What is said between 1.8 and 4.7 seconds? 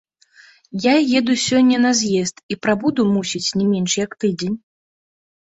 на з'езд і прабуду, мусіць, не менш як тыдзень.